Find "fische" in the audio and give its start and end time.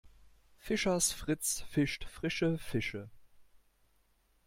2.57-3.11